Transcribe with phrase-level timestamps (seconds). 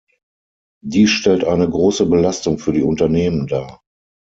[0.83, 3.83] Dies stellt eine große Belastung für die Unternehmen dar.